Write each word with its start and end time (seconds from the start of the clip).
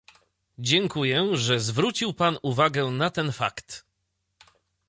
Dziękuję, 0.59 1.29
że 1.37 1.59
zwrócił 1.59 2.13
Pan 2.13 2.37
uwagę 2.41 2.85
na 2.85 3.09
ten 3.09 3.31
fakt 3.31 3.85